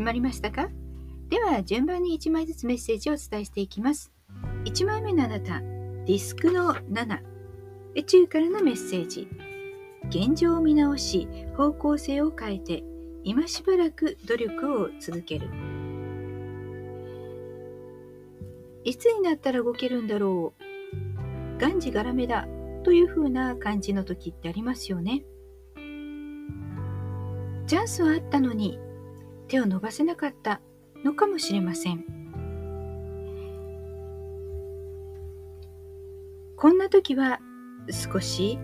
[0.00, 0.70] 決まりましたか？
[1.28, 4.10] では順番に1枚ずつメッセージをお伝えしていきます。
[4.64, 7.18] 1枚目のあなたディスクの7
[7.94, 9.28] 宇宙からのメッセージ。
[10.08, 12.82] 現状を見直し方向性を変えて
[13.24, 15.50] 今しばらく努力を続ける。
[18.84, 20.54] いつになったら動けるんだろ
[21.58, 21.60] う。
[21.60, 22.48] がんじがらめだ。
[22.84, 25.24] という風な感じの時ってありますよね。
[27.66, 28.80] チャンスはあったのに
[29.50, 30.60] 手を伸ばせなかった
[31.04, 32.04] のかもしれません。
[36.56, 37.40] こんな時は
[37.90, 38.60] 少し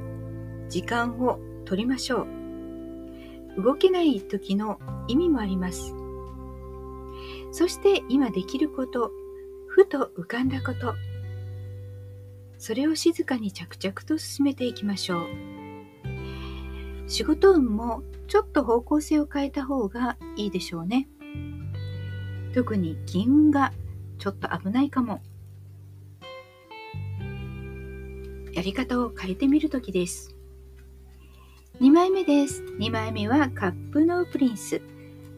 [0.69, 2.27] 時間を取りましょ
[3.59, 3.63] う。
[3.63, 4.79] 動けない時の
[5.09, 5.93] 意味もあります。
[7.51, 9.11] そして今できること、
[9.67, 10.95] ふと浮かんだこと、
[12.59, 15.27] それを静かに着々と進めていきましょう。
[17.09, 21.09] 仕事運もちょっと方向性を変えた方がいいでしょうね。
[22.55, 23.73] 特に金運が
[24.19, 25.21] ちょっと危ないかも。
[28.53, 30.35] やり方を変えてみるときです。
[31.81, 32.63] 2枚目です。
[32.79, 34.81] 2枚目はカップのプリンス。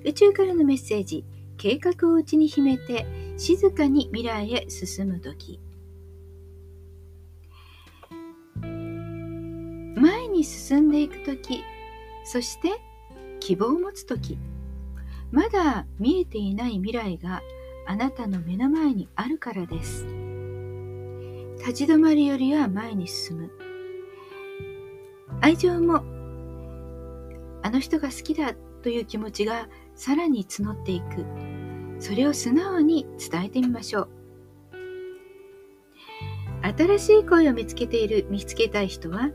[0.05, 1.25] 宇宙からのメッセージ。
[1.57, 3.05] 計画を内に秘めて
[3.37, 5.59] 静かに未来へ進むとき。
[8.63, 11.65] 前に進んでいくとき、
[12.31, 12.79] そして
[13.41, 14.37] 希望を持つ時。
[15.33, 17.41] まだ見えていない未来が
[17.87, 20.05] あなたの目の前にあるからです。
[21.57, 23.51] 立ち止まるよりは前に進む。
[25.41, 26.03] 愛情も
[27.63, 28.53] あの人が好きだ
[28.83, 31.25] という気持ちがさらに募っていく。
[31.99, 34.09] それを素直に伝えてみましょう。
[36.77, 39.31] 新しい恋を見つけている見つけたい人は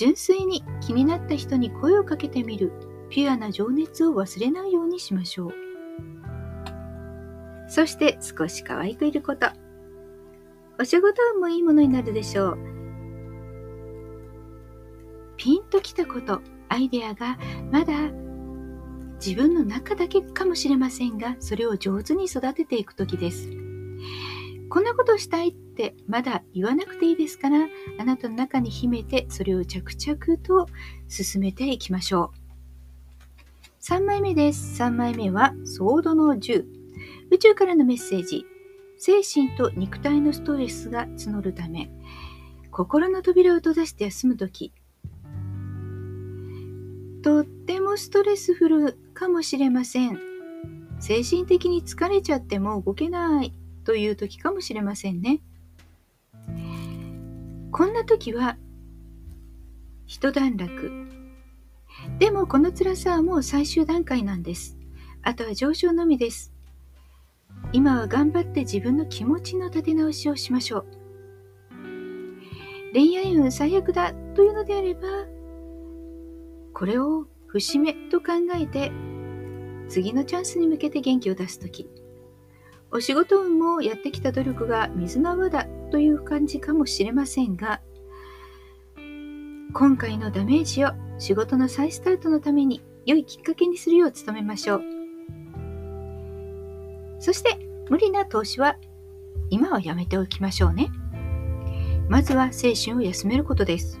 [0.00, 2.72] 純粋に気になった人に声をかけてみる
[3.10, 5.52] ピュアな情熱を忘れないようにしましょう。
[7.68, 9.48] そして少し可愛くいること。
[10.78, 12.58] お仕事運もいいものになるでしょう。
[15.36, 16.40] ピンときたこと、
[16.70, 17.36] アイデアが
[17.70, 17.92] まだ
[19.22, 23.50] 自分の中だけかもしれませんが、それを上手に育てていく時です。
[24.70, 30.66] こんなことしたいってまだ言わなくていいですから、あなたの中に秘めてそれを着々と
[31.08, 33.82] 進めていきましょう。
[33.82, 34.80] 3枚目です。
[34.80, 36.64] 3枚目はソードの10。
[37.32, 38.46] 宇宙からのメッセージ。
[38.96, 41.90] 精神と肉体のストレスが募るため、
[42.70, 44.72] 心の扉を閉ざして休むとき、
[47.22, 50.20] とってもストレスフルかもしれません。
[51.00, 53.54] 精神的に疲れちゃっても動けない
[53.84, 55.40] という時かもしれませんね。
[57.72, 58.56] こんな時は
[60.06, 61.08] 一段落。
[62.18, 64.76] でもこの辛さはもう最終段階なんです。
[65.22, 66.52] あとは上昇のみです。
[67.72, 70.86] 今は頑張って自分の気持ちの立て直しをしましょう。
[72.92, 75.00] 恋愛運最悪だというのであれば、
[76.72, 78.90] これを節目と考えて、
[79.88, 81.88] 次のチャンスに向けて元気を出すとき、
[82.92, 87.80] お仕事運もやってきた努力が水の泡だという感じかもしれませんが、
[89.72, 94.82] 今回のダメージを仕事の再スタートのために良いきっかけにするよう努めましょう。
[97.20, 97.58] そして
[97.88, 98.76] 無理な投資は
[99.50, 100.90] 今はやめておきましょうね。
[102.08, 104.00] まずは精神を休めることです。